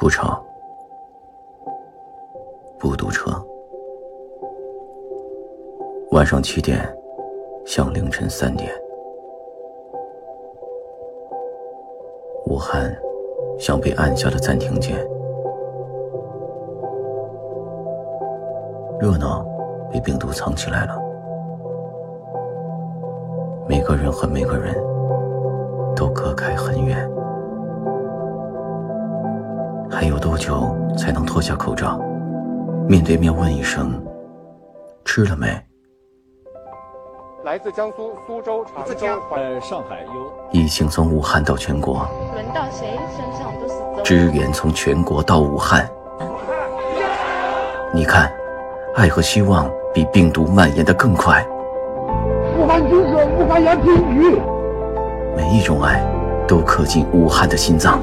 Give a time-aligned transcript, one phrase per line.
[0.00, 0.42] 不吵，
[2.78, 3.30] 不堵车。
[6.12, 6.78] 晚上七点，
[7.66, 8.72] 像凌晨三点。
[12.46, 12.90] 武汉
[13.58, 14.96] 像被按下了暂停键，
[18.98, 19.44] 热闹
[19.92, 20.98] 被病毒藏起来了。
[23.68, 24.74] 每个人和每个人
[25.94, 27.19] 都隔开很远。
[30.00, 32.00] 还有多久才能脱下口罩，
[32.88, 34.02] 面对面问一声
[35.04, 35.46] “吃了没”？
[37.44, 45.86] 来自江苏苏州、常州、呃上海有疫情从武汉到全国，轮到谁身上都是责支援从全国到武汉。
[47.92, 48.32] 你看，
[48.96, 51.46] 爱和希望比病毒蔓延的更快。
[52.58, 54.40] 武汉军是武汉要定居。
[55.36, 56.02] 每一种爱
[56.48, 58.00] 都刻进武汉的心脏。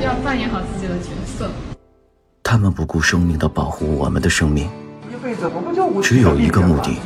[0.00, 1.23] 要扮演好自己的角色。
[2.54, 4.70] 他们不顾生命的保护我们的生命，
[6.00, 7.00] 只有一个目的：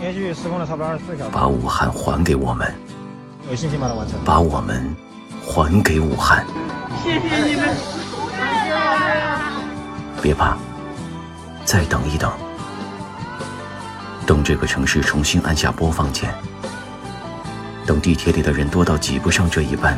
[0.00, 2.74] 连续施工了差不多二十四小时，把武汉还给我们，
[3.48, 4.18] 有信心把它完成。
[4.24, 4.92] 把我们
[5.40, 6.44] 还给武汉。
[7.00, 7.76] 谢谢你们。
[10.20, 10.56] 别怕，
[11.64, 12.28] 再等一等，
[14.26, 16.34] 等这个城市重新按下播放键，
[17.86, 19.96] 等地铁里的人多到挤不上这一班，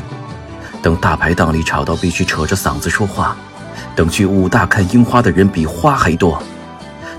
[0.83, 3.35] 等大排档里吵到必须扯着嗓子说话，
[3.95, 6.43] 等去武大看樱花的人比花还多，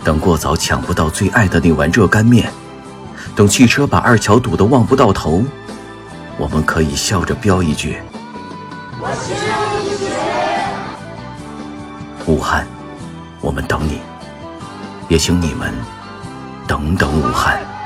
[0.03, 2.51] 等过早抢不到最爱的那碗热干面，
[3.35, 5.43] 等汽车把二桥堵得望不到头，
[6.37, 7.97] 我们可以笑着飙一句
[12.25, 12.67] ：“武汉，
[13.41, 13.99] 我们等你，
[15.07, 15.73] 也请你们
[16.67, 17.76] 等等武汉。